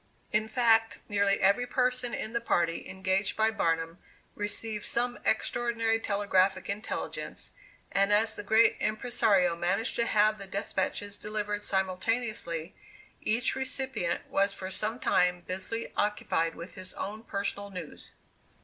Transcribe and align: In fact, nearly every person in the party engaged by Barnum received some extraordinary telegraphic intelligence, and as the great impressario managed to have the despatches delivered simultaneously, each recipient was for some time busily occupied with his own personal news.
In 0.31 0.47
fact, 0.47 0.97
nearly 1.07 1.39
every 1.39 1.67
person 1.67 2.11
in 2.11 2.33
the 2.33 2.41
party 2.41 2.89
engaged 2.89 3.37
by 3.37 3.51
Barnum 3.51 3.99
received 4.33 4.83
some 4.83 5.19
extraordinary 5.23 5.99
telegraphic 5.99 6.67
intelligence, 6.69 7.51
and 7.91 8.11
as 8.11 8.35
the 8.35 8.41
great 8.41 8.77
impressario 8.79 9.55
managed 9.55 9.95
to 9.97 10.07
have 10.07 10.39
the 10.39 10.47
despatches 10.47 11.17
delivered 11.17 11.61
simultaneously, 11.61 12.73
each 13.21 13.55
recipient 13.55 14.25
was 14.27 14.53
for 14.53 14.71
some 14.71 14.99
time 14.99 15.41
busily 15.41 15.93
occupied 15.95 16.55
with 16.55 16.73
his 16.73 16.95
own 16.95 17.21
personal 17.23 17.69
news. 17.69 18.13